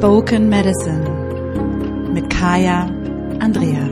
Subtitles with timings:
[0.00, 1.04] Spoken Medicine
[2.14, 2.86] mit Kaya
[3.38, 3.86] Andrea.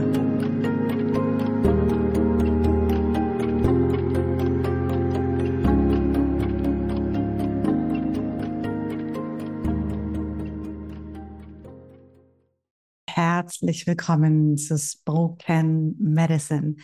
[13.07, 16.77] Herzlich willkommen zu Spoken Medicine.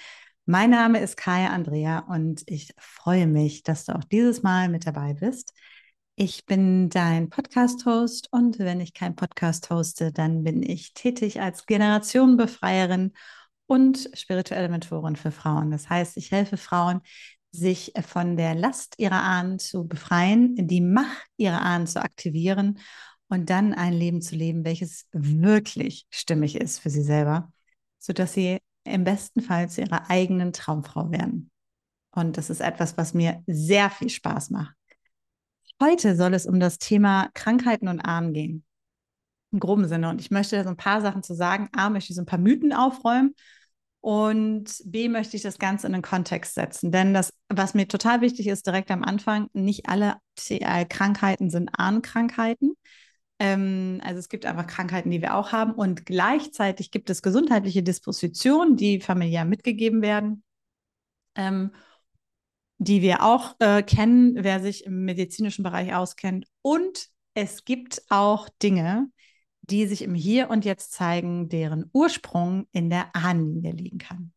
[0.46, 4.86] Mein Name ist Kaya Andrea und ich freue mich, dass du auch dieses Mal mit
[4.86, 5.52] dabei bist.
[6.18, 11.66] Ich bin dein Podcast-Host und wenn ich keinen Podcast hoste, dann bin ich tätig als
[11.66, 13.12] Generationenbefreierin
[13.66, 15.72] und spirituelle Mentorin für Frauen.
[15.72, 17.02] Das heißt, ich helfe Frauen,
[17.52, 22.80] sich von der Last ihrer Ahnen zu befreien, die Macht ihrer Ahnen zu aktivieren
[23.28, 27.52] und dann ein Leben zu leben, welches wirklich stimmig ist für sie selber,
[28.00, 31.52] sodass sie im besten Fall zu ihrer eigenen Traumfrau werden.
[32.12, 34.76] Und das ist etwas, was mir sehr viel Spaß macht.
[35.82, 38.64] Heute soll es um das Thema Krankheiten und Ahnen gehen.
[39.52, 40.10] Im groben Sinne.
[40.10, 41.70] Und ich möchte so ein paar Sachen zu sagen.
[41.74, 43.36] A, möchte ich so ein paar Mythen aufräumen.
[44.00, 46.92] Und B, möchte ich das Ganze in den Kontext setzen.
[46.92, 50.18] Denn das, was mir total wichtig ist, direkt am Anfang, nicht alle
[50.90, 52.76] Krankheiten sind Ahnenkrankheiten.
[53.40, 55.74] Ähm, also es gibt einfach Krankheiten, die wir auch haben.
[55.74, 60.44] Und gleichzeitig gibt es gesundheitliche Dispositionen, die familiär mitgegeben werden.
[61.36, 61.72] Ähm,
[62.78, 66.46] die wir auch äh, kennen, wer sich im medizinischen Bereich auskennt.
[66.62, 69.10] Und es gibt auch Dinge,
[69.62, 74.32] die sich im Hier und Jetzt zeigen, deren Ursprung in der Ahnenlinie liegen kann.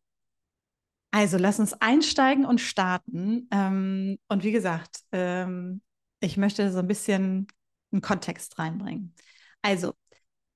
[1.11, 3.47] Also lass uns einsteigen und starten.
[3.51, 5.81] Ähm, und wie gesagt, ähm,
[6.19, 7.47] ich möchte so ein bisschen
[7.91, 9.15] einen Kontext reinbringen.
[9.61, 9.93] Also,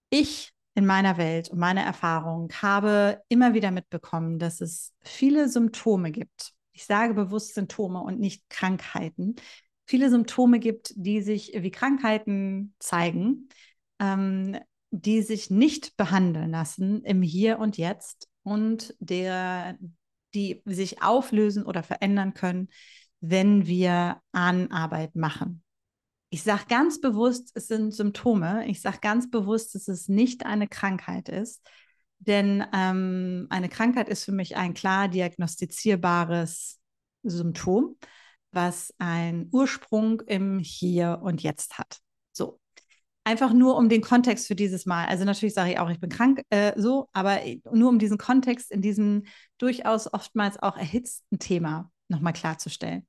[0.10, 6.12] ich in meiner Welt und meiner Erfahrung habe immer wieder mitbekommen, dass es viele Symptome
[6.12, 9.36] gibt, ich sage bewusst Symptome und nicht Krankheiten,
[9.86, 13.50] viele Symptome gibt, die sich wie Krankheiten zeigen,
[14.00, 14.58] ähm,
[14.92, 19.78] die sich nicht behandeln lassen im Hier und Jetzt und der,
[20.34, 22.70] die sich auflösen oder verändern können,
[23.22, 25.64] wenn wir Ahnenarbeit machen.
[26.30, 28.68] Ich sage ganz bewusst, es sind Symptome.
[28.68, 31.62] Ich sage ganz bewusst, dass es nicht eine Krankheit ist,
[32.26, 36.80] denn ähm, eine Krankheit ist für mich ein klar diagnostizierbares
[37.24, 37.98] Symptom,
[38.52, 42.00] was einen Ursprung im Hier und Jetzt hat.
[42.32, 42.60] So.
[43.26, 45.06] Einfach nur um den Kontext für dieses Mal.
[45.08, 47.40] Also natürlich sage ich auch, ich bin krank, äh, so, aber
[47.72, 49.24] nur um diesen Kontext in diesem
[49.58, 53.08] durchaus oftmals auch erhitzten Thema nochmal klarzustellen.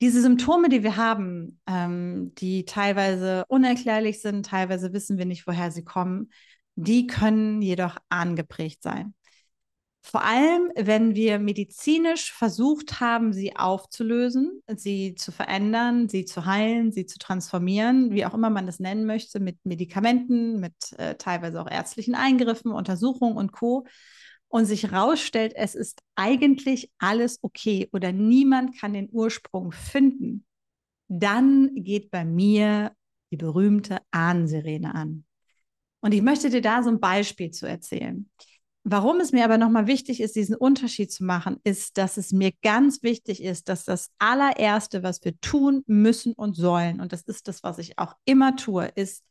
[0.00, 5.70] Diese Symptome, die wir haben, ähm, die teilweise unerklärlich sind, teilweise wissen wir nicht, woher
[5.70, 6.30] sie kommen,
[6.76, 9.14] die können jedoch angeprägt sein.
[10.02, 16.90] Vor allem, wenn wir medizinisch versucht haben, sie aufzulösen, sie zu verändern, sie zu heilen,
[16.90, 21.60] sie zu transformieren, wie auch immer man das nennen möchte, mit Medikamenten, mit äh, teilweise
[21.60, 23.86] auch ärztlichen Eingriffen, Untersuchungen und Co.
[24.48, 30.44] Und sich herausstellt, es ist eigentlich alles okay oder niemand kann den Ursprung finden,
[31.06, 32.92] dann geht bei mir
[33.30, 35.24] die berühmte Ahnensirene an.
[36.00, 38.28] Und ich möchte dir da so ein Beispiel zu erzählen.
[38.82, 42.50] Warum es mir aber nochmal wichtig ist, diesen Unterschied zu machen, ist, dass es mir
[42.62, 47.46] ganz wichtig ist, dass das allererste, was wir tun müssen und sollen, und das ist
[47.46, 49.22] das, was ich auch immer tue, ist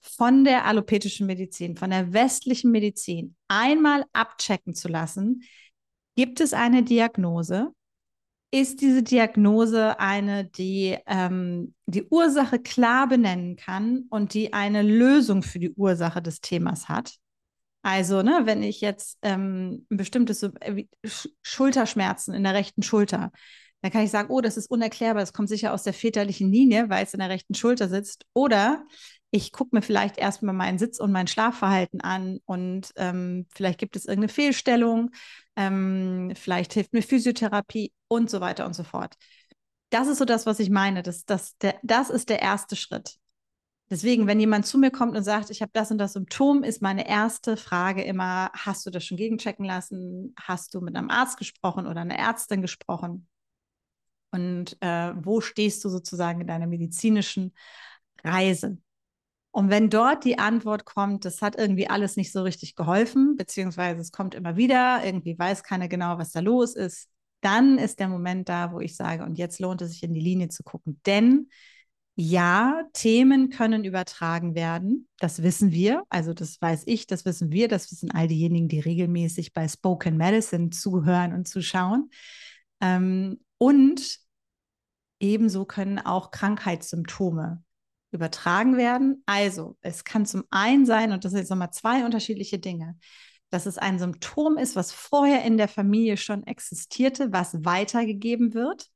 [0.00, 5.42] von der allopatischen Medizin, von der westlichen Medizin einmal abchecken zu lassen,
[6.14, 7.72] gibt es eine Diagnose?
[8.54, 15.42] Ist diese Diagnose eine, die ähm, die Ursache klar benennen kann und die eine Lösung
[15.42, 17.14] für die Ursache des Themas hat?
[17.82, 20.84] Also, ne, wenn ich jetzt ähm, ein bestimmtes äh,
[21.42, 23.32] Schulterschmerzen in der rechten Schulter,
[23.80, 26.90] dann kann ich sagen, oh, das ist unerklärbar, das kommt sicher aus der väterlichen Linie,
[26.90, 28.26] weil es in der rechten Schulter sitzt.
[28.34, 28.84] Oder
[29.34, 33.96] ich gucke mir vielleicht erstmal meinen Sitz und mein Schlafverhalten an und ähm, vielleicht gibt
[33.96, 35.10] es irgendeine Fehlstellung,
[35.56, 39.16] ähm, vielleicht hilft mir Physiotherapie und so weiter und so fort.
[39.88, 41.02] Das ist so das, was ich meine.
[41.02, 43.16] Das, das, der, das ist der erste Schritt.
[43.90, 46.82] Deswegen, wenn jemand zu mir kommt und sagt, ich habe das und das Symptom, ist
[46.82, 50.34] meine erste Frage immer, hast du das schon gegenchecken lassen?
[50.38, 53.28] Hast du mit einem Arzt gesprochen oder einer Ärztin gesprochen?
[54.30, 57.54] Und äh, wo stehst du sozusagen in deiner medizinischen
[58.24, 58.78] Reise?
[59.52, 64.00] Und wenn dort die Antwort kommt, das hat irgendwie alles nicht so richtig geholfen, beziehungsweise
[64.00, 67.10] es kommt immer wieder, irgendwie weiß keiner genau, was da los ist,
[67.42, 70.20] dann ist der Moment da, wo ich sage, und jetzt lohnt es sich in die
[70.20, 71.00] Linie zu gucken.
[71.04, 71.50] Denn
[72.14, 75.08] ja, Themen können übertragen werden.
[75.18, 76.02] Das wissen wir.
[76.08, 80.16] Also das weiß ich, das wissen wir, das wissen all diejenigen, die regelmäßig bei Spoken
[80.16, 82.10] Medicine zuhören und zuschauen.
[82.80, 84.18] Ähm, und
[85.20, 87.62] ebenso können auch Krankheitssymptome
[88.12, 89.22] übertragen werden.
[89.26, 92.96] Also, es kann zum einen sein, und das sind jetzt nochmal zwei unterschiedliche Dinge,
[93.50, 98.88] dass es ein Symptom ist, was vorher in der Familie schon existierte, was weitergegeben wird.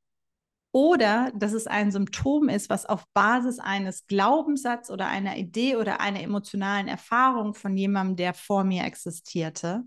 [0.71, 6.01] Oder dass es ein Symptom ist, was auf Basis eines Glaubenssatzes oder einer Idee oder
[6.01, 9.83] einer emotionalen Erfahrung von jemandem, der vor mir existierte,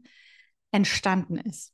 [0.72, 1.72] entstanden ist.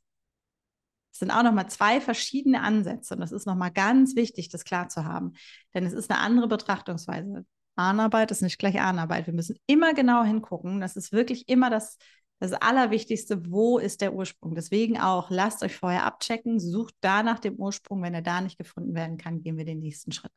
[1.17, 5.05] Sind auch nochmal zwei verschiedene Ansätze und das ist nochmal ganz wichtig, das klar zu
[5.05, 5.33] haben,
[5.73, 7.45] denn es ist eine andere Betrachtungsweise.
[7.77, 9.27] Ahnarbeit ist nicht gleich Ahnarbeit.
[9.27, 10.81] Wir müssen immer genau hingucken.
[10.81, 11.97] Das ist wirklich immer das,
[12.39, 13.51] das Allerwichtigste.
[13.51, 14.55] Wo ist der Ursprung?
[14.55, 18.01] Deswegen auch, lasst euch vorher abchecken, sucht da nach dem Ursprung.
[18.01, 20.31] Wenn er da nicht gefunden werden kann, gehen wir den nächsten Schritt.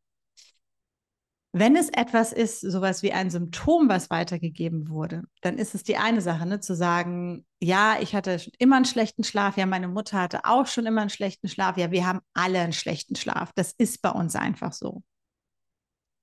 [1.53, 5.97] Wenn es etwas ist, sowas wie ein Symptom, was weitergegeben wurde, dann ist es die
[5.97, 10.21] eine Sache, ne, zu sagen, ja, ich hatte immer einen schlechten Schlaf, ja, meine Mutter
[10.21, 13.51] hatte auch schon immer einen schlechten Schlaf, ja, wir haben alle einen schlechten Schlaf.
[13.57, 15.03] Das ist bei uns einfach so.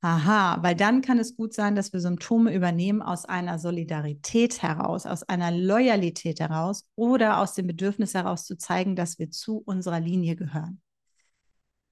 [0.02, 5.06] Aha, weil dann kann es gut sein, dass wir Symptome übernehmen aus einer Solidarität heraus,
[5.08, 10.00] aus einer Loyalität heraus oder aus dem Bedürfnis heraus zu zeigen, dass wir zu unserer
[10.00, 10.82] Linie gehören.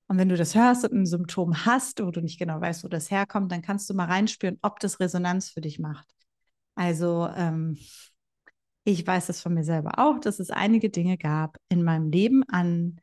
[0.07, 2.87] Und wenn du das hörst und ein Symptom hast, wo du nicht genau weißt, wo
[2.87, 6.07] das herkommt, dann kannst du mal reinspüren, ob das Resonanz für dich macht.
[6.75, 7.77] Also ähm,
[8.83, 12.43] ich weiß das von mir selber auch, dass es einige Dinge gab in meinem Leben
[12.47, 13.01] an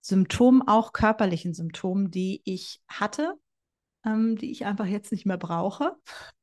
[0.00, 3.34] Symptomen, auch körperlichen Symptomen, die ich hatte,
[4.04, 5.96] ähm, die ich einfach jetzt nicht mehr brauche,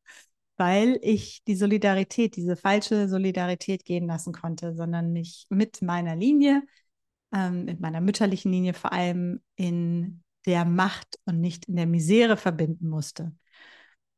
[0.58, 6.64] weil ich die Solidarität, diese falsche Solidarität gehen lassen konnte, sondern mich mit meiner Linie
[7.34, 12.38] ähm, mit meiner mütterlichen Linie vor allem in der Macht und nicht in der Misere
[12.38, 13.34] verbinden musste.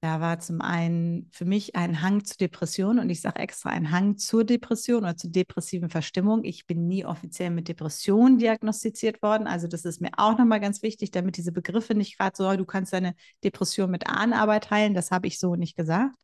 [0.02, 3.92] Da war zum einen für mich ein Hang zu Depression und ich sage extra ein
[3.92, 6.46] Hang zur Depression oder zur depressiven Verstimmung.
[6.46, 9.46] Ich bin nie offiziell mit Depression diagnostiziert worden.
[9.46, 12.66] Also das ist mir auch nochmal ganz wichtig, damit diese Begriffe nicht gerade so, du
[12.66, 13.14] kannst deine
[13.44, 14.94] Depression mit Ahnenarbeit heilen.
[14.94, 16.16] Das habe ich so nicht gesagt.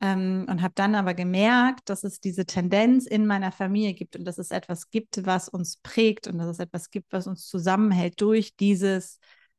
[0.00, 4.24] Ähm, und habe dann aber gemerkt, dass es diese Tendenz in meiner Familie gibt und
[4.24, 8.20] dass es etwas gibt, was uns prägt und dass es etwas gibt, was uns zusammenhält
[8.20, 9.18] durch dieses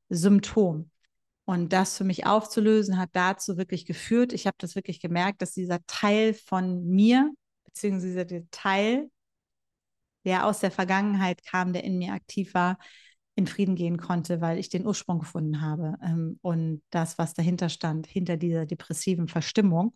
[0.09, 0.91] Symptom.
[1.45, 4.33] Und das für mich aufzulösen, hat dazu wirklich geführt.
[4.33, 7.31] Ich habe das wirklich gemerkt, dass dieser Teil von mir,
[7.63, 9.09] beziehungsweise der Teil,
[10.25, 12.77] der aus der Vergangenheit kam, der in mir aktiv war,
[13.37, 17.69] in Frieden gehen konnte, weil ich den Ursprung gefunden habe ähm, und das, was dahinter
[17.69, 19.95] stand, hinter dieser depressiven Verstimmung,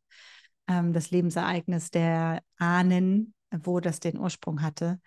[0.67, 5.01] ähm, das Lebensereignis der Ahnen, wo das den Ursprung hatte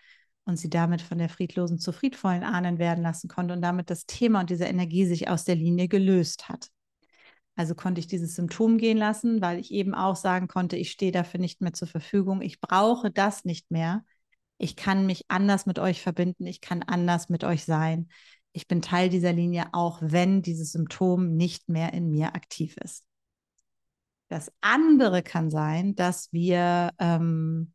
[0.44, 4.04] und sie damit von der friedlosen zu friedvollen Ahnen werden lassen konnte und damit das
[4.04, 6.70] Thema und diese Energie sich aus der Linie gelöst hat.
[7.54, 11.12] Also konnte ich dieses Symptom gehen lassen, weil ich eben auch sagen konnte, ich stehe
[11.12, 14.04] dafür nicht mehr zur Verfügung, ich brauche das nicht mehr,
[14.58, 18.08] ich kann mich anders mit euch verbinden, ich kann anders mit euch sein.
[18.52, 23.04] Ich bin Teil dieser Linie, auch wenn dieses Symptom nicht mehr in mir aktiv ist.
[24.28, 27.72] Das andere kann sein, dass wir ähm,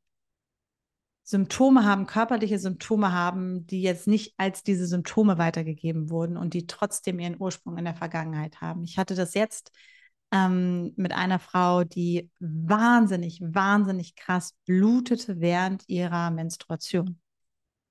[1.23, 6.65] Symptome haben, körperliche Symptome haben, die jetzt nicht als diese Symptome weitergegeben wurden und die
[6.65, 8.83] trotzdem ihren Ursprung in der Vergangenheit haben.
[8.83, 9.71] Ich hatte das jetzt
[10.31, 17.19] ähm, mit einer Frau, die wahnsinnig, wahnsinnig krass blutete während ihrer Menstruation.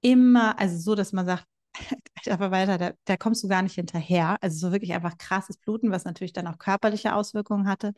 [0.01, 1.47] Immer, also so, dass man sagt,
[2.29, 4.37] aber weiter, da, da kommst du gar nicht hinterher.
[4.41, 7.93] Also so wirklich einfach krasses Bluten, was natürlich dann auch körperliche Auswirkungen hatte.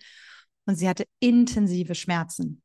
[0.67, 2.63] Und sie hatte intensive Schmerzen.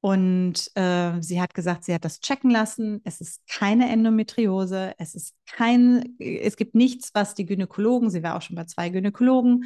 [0.00, 3.00] Und äh, sie hat gesagt, sie hat das checken lassen.
[3.04, 4.94] Es ist keine Endometriose.
[4.98, 8.88] Es ist kein, es gibt nichts, was die Gynäkologen, sie war auch schon bei zwei
[8.88, 9.64] Gynäkologen,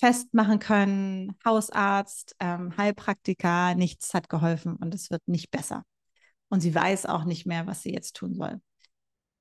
[0.00, 5.84] festmachen können, Hausarzt, ähm, Heilpraktiker, nichts hat geholfen und es wird nicht besser.
[6.48, 8.60] Und sie weiß auch nicht mehr, was sie jetzt tun soll.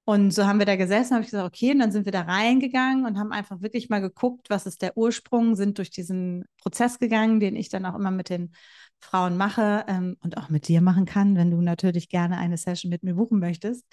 [0.06, 2.22] Und so haben wir da gesessen, habe ich gesagt, okay, und dann sind wir da
[2.22, 6.98] reingegangen und haben einfach wirklich mal geguckt, was ist der Ursprung, sind durch diesen Prozess
[6.98, 8.52] gegangen, den ich dann auch immer mit den
[9.00, 12.90] Frauen mache ähm, und auch mit dir machen kann, wenn du natürlich gerne eine Session
[12.90, 13.86] mit mir buchen möchtest.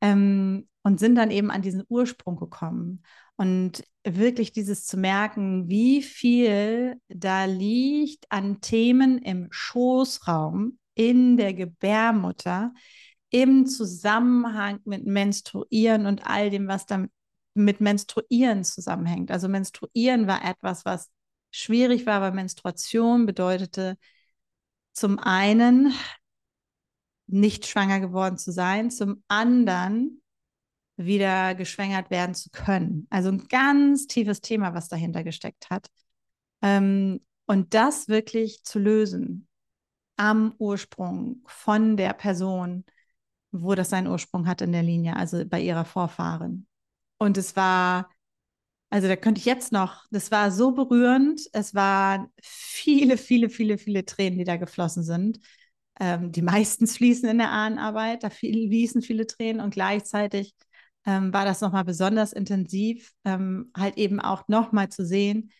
[0.00, 3.04] Ähm, und sind dann eben an diesen Ursprung gekommen.
[3.40, 11.54] Und wirklich dieses zu merken, wie viel da liegt an Themen im Schoßraum, in der
[11.54, 12.74] Gebärmutter,
[13.30, 17.12] im Zusammenhang mit Menstruieren und all dem, was damit
[17.54, 19.30] mit Menstruieren zusammenhängt.
[19.30, 21.08] Also Menstruieren war etwas, was
[21.50, 23.96] schwierig war, weil Menstruation bedeutete
[24.92, 25.94] zum einen
[27.26, 30.20] nicht schwanger geworden zu sein, zum anderen
[31.06, 33.06] wieder geschwängert werden zu können.
[33.10, 35.88] Also ein ganz tiefes Thema, was dahinter gesteckt hat.
[36.62, 39.48] Ähm, und das wirklich zu lösen
[40.16, 42.84] am Ursprung von der Person,
[43.52, 46.66] wo das seinen Ursprung hat in der Linie, also bei ihrer Vorfahren.
[47.18, 48.10] Und es war
[48.90, 51.42] Also da könnte ich jetzt noch, das war so berührend.
[51.52, 55.38] Es waren viele, viele, viele, viele Tränen, die da geflossen sind.
[56.00, 60.54] Ähm, die meistens fließen in der Ahnenarbeit, da fließen viele Tränen und gleichzeitig
[61.06, 65.50] ähm, war das nochmal besonders intensiv, ähm, halt eben auch nochmal zu sehen,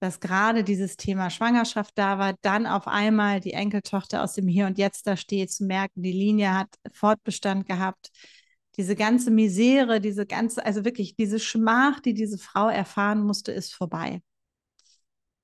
[0.00, 4.66] dass gerade dieses Thema Schwangerschaft da war, dann auf einmal die Enkeltochter aus dem Hier
[4.66, 8.10] und Jetzt da steht, zu merken, die Linie hat Fortbestand gehabt.
[8.76, 13.74] Diese ganze Misere, diese ganze, also wirklich diese Schmach, die diese Frau erfahren musste, ist
[13.74, 14.22] vorbei.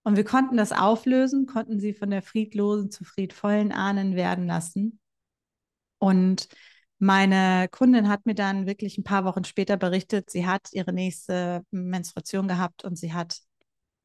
[0.05, 5.01] Und wir konnten das auflösen, konnten sie von der friedlosen zu friedvollen Ahnen werden lassen.
[5.99, 6.49] Und
[7.05, 11.63] meine Kundin hat mir dann wirklich ein paar Wochen später berichtet, sie hat ihre nächste
[11.71, 13.41] Menstruation gehabt und sie hat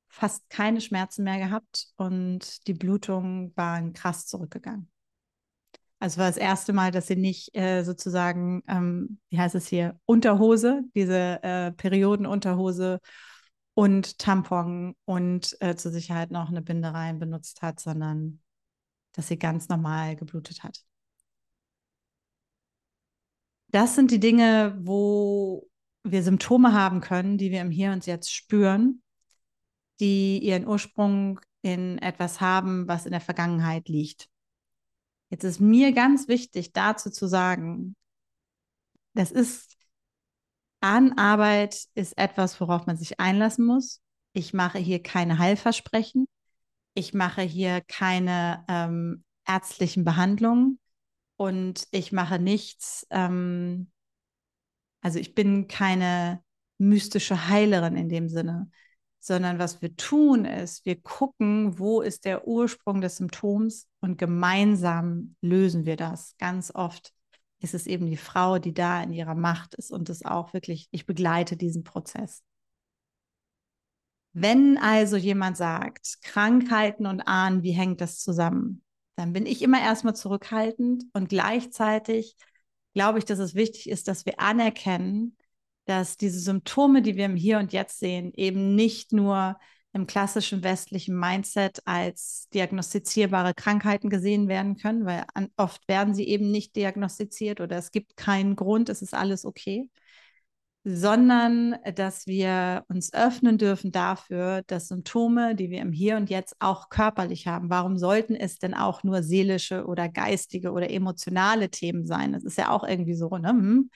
[0.10, 4.92] fast keine Schmerzen mehr gehabt und die Blutungen waren krass zurückgegangen.
[6.00, 9.98] Also war das erste Mal, dass sie nicht äh, sozusagen, ähm, wie heißt es hier,
[10.06, 13.00] Unterhose, diese äh, Periodenunterhose
[13.76, 18.42] und Tampon und äh, zur Sicherheit noch eine Bindereien benutzt hat, sondern
[19.14, 20.84] dass sie ganz normal geblutet hat.
[23.72, 25.68] Das sind die Dinge, wo
[26.04, 29.04] wir Symptome haben können, die wir im Hier und Jetzt spüren,
[30.00, 34.28] die ihren Ursprung in etwas haben, was in der Vergangenheit liegt.
[35.30, 37.96] Jetzt ist mir ganz wichtig, dazu zu sagen,
[39.14, 39.78] das ist
[40.82, 44.02] Ahnenarbeit ist etwas, worauf man sich einlassen muss.
[44.34, 46.26] Ich mache hier keine Heilversprechen.
[46.94, 50.80] Ich mache hier keine ähm, ärztlichen Behandlungen
[51.40, 53.08] und ich mache nichts.
[53.10, 53.90] Ähm,
[55.02, 56.44] also ich bin keine
[56.78, 58.70] mystische Heilerin in dem Sinne,
[59.20, 65.36] sondern was wir tun ist, wir gucken, wo ist der Ursprung des Symptoms und gemeinsam
[65.42, 67.14] lösen wir das ganz oft
[67.62, 70.88] ist es eben die Frau, die da in ihrer Macht ist und es auch wirklich,
[70.92, 72.44] ich begleite diesen Prozess.
[74.32, 78.82] Wenn also jemand sagt, Krankheiten und Ahnen, wie hängt das zusammen?
[79.20, 82.38] Dann bin ich immer erstmal zurückhaltend und gleichzeitig
[82.94, 85.36] glaube ich, dass es wichtig ist, dass wir anerkennen,
[85.84, 89.60] dass diese Symptome, die wir im Hier und Jetzt sehen, eben nicht nur
[89.92, 96.26] im klassischen westlichen Mindset als diagnostizierbare Krankheiten gesehen werden können, weil an, oft werden sie
[96.26, 99.90] eben nicht diagnostiziert oder es gibt keinen Grund, es ist alles okay,
[100.96, 106.56] sondern dass wir uns öffnen dürfen dafür, dass Symptome, die wir im Hier und Jetzt
[106.60, 112.06] auch körperlich haben, warum sollten es denn auch nur seelische oder geistige oder emotionale Themen
[112.06, 112.34] sein?
[112.34, 113.50] Das ist ja auch irgendwie so, ne?
[113.50, 113.90] Hm.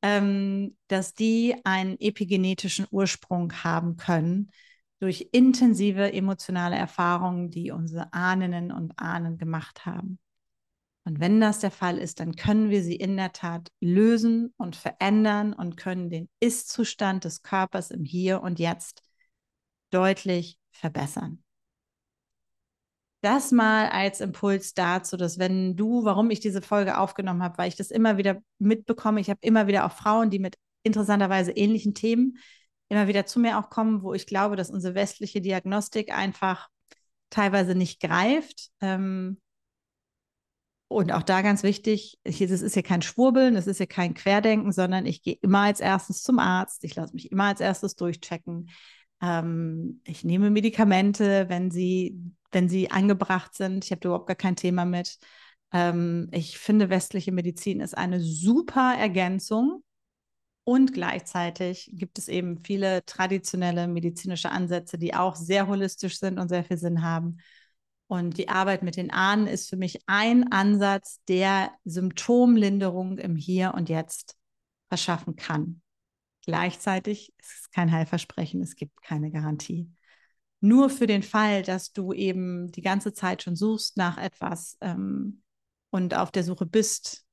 [0.00, 4.50] Ähm, dass die einen epigenetischen Ursprung haben können
[5.00, 10.18] durch intensive emotionale Erfahrungen, die unsere Ahnen und Ahnen gemacht haben.
[11.04, 14.76] Und wenn das der Fall ist, dann können wir sie in der Tat lösen und
[14.76, 19.02] verändern und können den Ist-Zustand des Körpers im Hier und Jetzt
[19.90, 21.42] deutlich verbessern.
[23.20, 27.68] Das mal als Impuls dazu, dass wenn du, warum ich diese Folge aufgenommen habe, weil
[27.68, 31.94] ich das immer wieder mitbekomme, ich habe immer wieder auch Frauen, die mit interessanterweise ähnlichen
[31.94, 32.38] Themen
[32.88, 36.68] immer wieder zu mir auch kommen, wo ich glaube, dass unsere westliche Diagnostik einfach
[37.30, 38.70] teilweise nicht greift.
[38.80, 39.40] Ähm,
[40.88, 44.72] und auch da ganz wichtig, es ist hier kein Schwurbeln, es ist hier kein Querdenken,
[44.72, 48.70] sondern ich gehe immer als erstes zum Arzt, ich lasse mich immer als erstes durchchecken.
[49.20, 52.18] Ähm, ich nehme Medikamente, wenn sie,
[52.52, 53.84] wenn sie angebracht sind.
[53.84, 55.18] Ich habe überhaupt gar kein Thema mit.
[55.72, 59.82] Ähm, ich finde, westliche Medizin ist eine super Ergänzung
[60.64, 66.48] und gleichzeitig gibt es eben viele traditionelle medizinische Ansätze, die auch sehr holistisch sind und
[66.48, 67.38] sehr viel Sinn haben.
[68.08, 73.74] Und die Arbeit mit den Ahnen ist für mich ein Ansatz, der Symptomlinderung im Hier
[73.74, 74.36] und Jetzt
[74.88, 75.82] verschaffen kann.
[76.44, 79.92] Gleichzeitig ist es kein Heilversprechen, es gibt keine Garantie.
[80.60, 85.42] Nur für den Fall, dass du eben die ganze Zeit schon suchst nach etwas ähm,
[85.90, 87.26] und auf der Suche bist,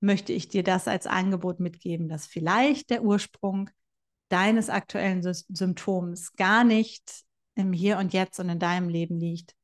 [0.00, 3.68] möchte ich dir das als Angebot mitgeben, dass vielleicht der Ursprung
[4.28, 7.24] deines aktuellen Symptoms gar nicht
[7.56, 9.57] im Hier und Jetzt und in deinem Leben liegt,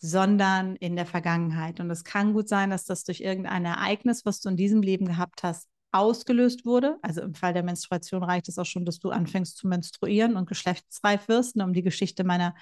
[0.00, 1.78] sondern in der Vergangenheit.
[1.78, 5.06] Und es kann gut sein, dass das durch irgendein Ereignis, was du in diesem Leben
[5.06, 6.96] gehabt hast, ausgelöst wurde.
[7.02, 10.48] Also im Fall der Menstruation reicht es auch schon, dass du anfängst zu menstruieren und
[10.48, 12.54] geschlechtsreif wirst, um die Geschichte meiner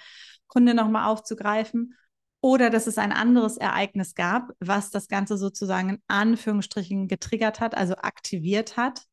[0.47, 1.95] Kunde nochmal aufzugreifen
[2.41, 7.75] oder dass es ein anderes Ereignis gab, was das Ganze sozusagen in Anführungsstrichen getriggert hat,
[7.75, 9.03] also aktiviert hat.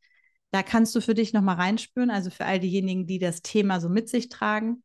[0.52, 3.88] Da kannst du für dich nochmal reinspüren, also für all diejenigen, die das Thema so
[3.88, 4.84] mit sich tragen.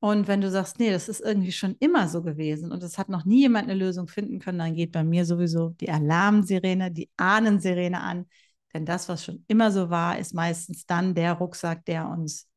[0.00, 3.08] Und wenn du sagst, nee, das ist irgendwie schon immer so gewesen und es hat
[3.08, 7.10] noch nie jemand eine Lösung finden können, dann geht bei mir sowieso die Alarmsirene, die
[7.16, 8.26] Ahnensirene an.
[8.74, 12.48] Denn das, was schon immer so war, ist meistens dann der Rucksack, der uns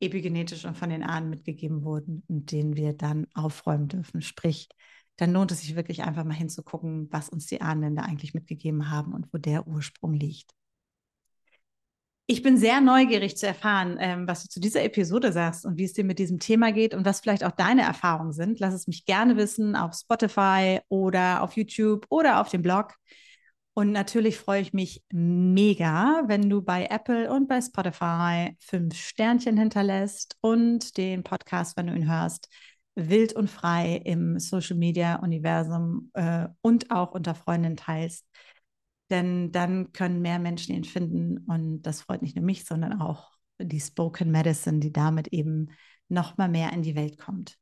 [0.00, 4.20] epigenetisch und von den Ahnen mitgegeben wurden und denen wir dann aufräumen dürfen.
[4.20, 4.68] Sprich,
[5.16, 8.90] dann lohnt es sich wirklich einfach mal hinzugucken, was uns die Ahnen da eigentlich mitgegeben
[8.90, 10.52] haben und wo der Ursprung liegt.
[12.32, 15.84] Ich bin sehr neugierig zu erfahren, ähm, was du zu dieser Episode sagst und wie
[15.84, 18.58] es dir mit diesem Thema geht und was vielleicht auch deine Erfahrungen sind.
[18.58, 22.94] Lass es mich gerne wissen auf Spotify oder auf YouTube oder auf dem Blog.
[23.74, 29.58] Und natürlich freue ich mich mega, wenn du bei Apple und bei Spotify fünf Sternchen
[29.58, 32.48] hinterlässt und den Podcast, wenn du ihn hörst,
[32.94, 38.24] wild und frei im Social Media Universum äh, und auch unter Freunden teilst.
[39.12, 43.30] Denn dann können mehr Menschen ihn finden und das freut nicht nur mich, sondern auch
[43.60, 45.68] die Spoken Medicine, die damit eben
[46.08, 47.58] noch mal mehr in die Welt kommt.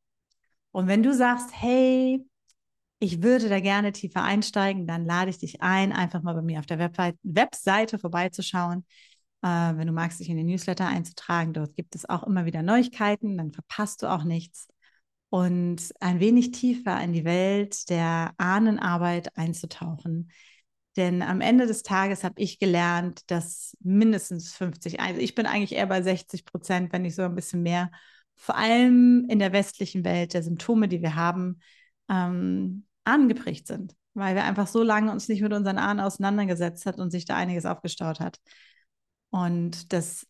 [0.71, 2.25] Und wenn du sagst, hey,
[3.01, 6.61] ich würde da gerne tiefer einsteigen, dann lade ich dich ein, einfach mal bei mir
[6.61, 8.87] auf der Webseite vorbeizuschauen.
[9.43, 12.63] Äh, wenn du magst, dich in den Newsletter einzutragen, dort gibt es auch immer wieder
[12.63, 14.69] Neuigkeiten, dann verpasst du auch nichts.
[15.31, 20.31] Und ein wenig tiefer in die Welt der Ahnenarbeit einzutauchen.
[20.97, 25.73] Denn am Ende des Tages habe ich gelernt, dass mindestens 50, also ich bin eigentlich
[25.73, 27.91] eher bei 60 Prozent, wenn nicht so ein bisschen mehr,
[28.35, 31.61] vor allem in der westlichen Welt der Symptome, die wir haben,
[32.09, 36.99] ähm, angeprägt sind, weil wir einfach so lange uns nicht mit unseren Ahnen auseinandergesetzt hat
[36.99, 38.39] und sich da einiges aufgestaut hat.
[39.31, 40.27] Und das,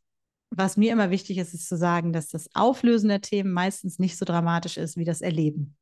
[0.51, 4.19] was mir immer wichtig ist, ist zu sagen, dass das Auflösen der Themen meistens nicht
[4.19, 5.77] so dramatisch ist wie das Erleben.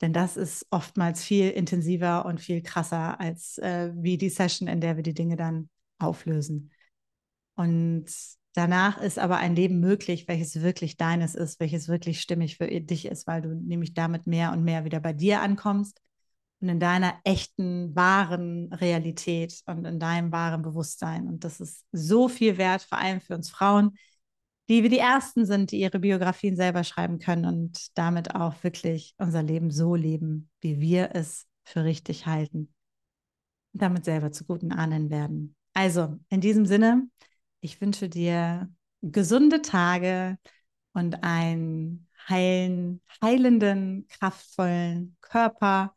[0.00, 4.80] Denn das ist oftmals viel intensiver und viel krasser als äh, wie die Session, in
[4.80, 6.72] der wir die Dinge dann auflösen.
[7.54, 8.06] Und
[8.54, 13.06] Danach ist aber ein Leben möglich, welches wirklich deines ist, welches wirklich stimmig für dich
[13.06, 16.00] ist, weil du nämlich damit mehr und mehr wieder bei dir ankommst
[16.60, 21.26] und in deiner echten, wahren Realität und in deinem wahren Bewusstsein.
[21.26, 23.98] Und das ist so viel wert, vor allem für uns Frauen,
[24.68, 29.14] die wir die Ersten sind, die ihre Biografien selber schreiben können und damit auch wirklich
[29.18, 32.72] unser Leben so leben, wie wir es für richtig halten.
[33.72, 35.56] Und damit selber zu guten Ahnen werden.
[35.74, 37.08] Also, in diesem Sinne,
[37.60, 40.38] ich wünsche dir gesunde Tage
[40.92, 45.94] und einen heilen, heilenden, kraftvollen Körper.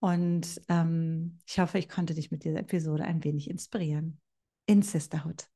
[0.00, 4.20] Und ähm, ich hoffe, ich konnte dich mit dieser Episode ein wenig inspirieren.
[4.66, 5.48] In Sisterhood.